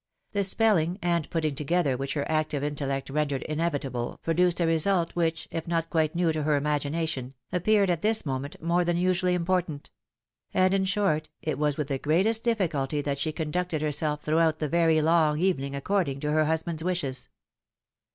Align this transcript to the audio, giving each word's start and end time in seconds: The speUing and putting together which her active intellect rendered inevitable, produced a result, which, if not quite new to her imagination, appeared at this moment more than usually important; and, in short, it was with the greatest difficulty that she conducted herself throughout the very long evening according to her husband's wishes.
The 0.31 0.39
speUing 0.39 0.97
and 1.03 1.29
putting 1.29 1.53
together 1.53 1.95
which 1.95 2.15
her 2.15 2.25
active 2.27 2.63
intellect 2.63 3.11
rendered 3.11 3.43
inevitable, 3.43 4.17
produced 4.23 4.59
a 4.59 4.65
result, 4.65 5.15
which, 5.15 5.47
if 5.51 5.67
not 5.67 5.91
quite 5.91 6.15
new 6.15 6.31
to 6.31 6.41
her 6.41 6.55
imagination, 6.55 7.35
appeared 7.51 7.91
at 7.91 8.01
this 8.01 8.25
moment 8.25 8.55
more 8.63 8.83
than 8.83 8.97
usually 8.97 9.35
important; 9.35 9.91
and, 10.55 10.73
in 10.73 10.85
short, 10.85 11.29
it 11.43 11.59
was 11.59 11.77
with 11.77 11.87
the 11.89 11.99
greatest 11.99 12.43
difficulty 12.43 13.01
that 13.01 13.19
she 13.19 13.31
conducted 13.31 13.83
herself 13.83 14.23
throughout 14.23 14.57
the 14.57 14.67
very 14.67 14.99
long 15.03 15.37
evening 15.37 15.75
according 15.75 16.19
to 16.21 16.31
her 16.31 16.45
husband's 16.45 16.83
wishes. 16.83 17.29